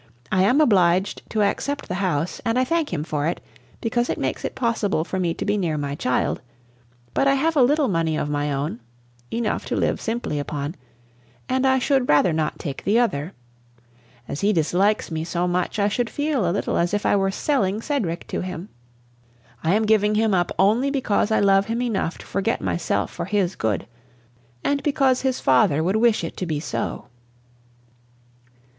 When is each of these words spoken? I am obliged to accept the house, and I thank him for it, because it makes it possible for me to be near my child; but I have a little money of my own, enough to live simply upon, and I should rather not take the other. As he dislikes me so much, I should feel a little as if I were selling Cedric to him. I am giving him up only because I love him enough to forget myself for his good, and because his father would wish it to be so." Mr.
I 0.31 0.41
am 0.41 0.59
obliged 0.61 1.21
to 1.29 1.43
accept 1.43 1.87
the 1.87 1.93
house, 2.01 2.41
and 2.43 2.57
I 2.57 2.63
thank 2.63 2.91
him 2.91 3.03
for 3.03 3.27
it, 3.27 3.39
because 3.81 4.09
it 4.09 4.17
makes 4.17 4.43
it 4.43 4.55
possible 4.55 5.03
for 5.03 5.19
me 5.19 5.35
to 5.35 5.45
be 5.45 5.59
near 5.59 5.77
my 5.77 5.93
child; 5.93 6.41
but 7.13 7.27
I 7.27 7.35
have 7.35 7.55
a 7.55 7.61
little 7.61 7.87
money 7.87 8.17
of 8.17 8.27
my 8.27 8.51
own, 8.51 8.79
enough 9.29 9.63
to 9.65 9.75
live 9.75 10.01
simply 10.01 10.39
upon, 10.39 10.73
and 11.47 11.67
I 11.67 11.77
should 11.77 12.09
rather 12.09 12.33
not 12.33 12.57
take 12.57 12.83
the 12.83 12.97
other. 12.97 13.33
As 14.27 14.41
he 14.41 14.51
dislikes 14.51 15.11
me 15.11 15.23
so 15.23 15.47
much, 15.47 15.77
I 15.77 15.87
should 15.87 16.09
feel 16.09 16.49
a 16.49 16.51
little 16.51 16.77
as 16.79 16.95
if 16.95 17.05
I 17.05 17.15
were 17.15 17.29
selling 17.29 17.79
Cedric 17.79 18.25
to 18.29 18.41
him. 18.41 18.69
I 19.63 19.75
am 19.75 19.85
giving 19.85 20.15
him 20.15 20.33
up 20.33 20.51
only 20.57 20.89
because 20.89 21.29
I 21.29 21.41
love 21.41 21.67
him 21.67 21.79
enough 21.79 22.17
to 22.17 22.25
forget 22.25 22.59
myself 22.59 23.11
for 23.11 23.25
his 23.25 23.55
good, 23.55 23.85
and 24.63 24.81
because 24.81 25.21
his 25.21 25.39
father 25.39 25.83
would 25.83 25.97
wish 25.97 26.23
it 26.23 26.35
to 26.37 26.47
be 26.47 26.59
so." 26.59 27.05
Mr. 28.47 28.51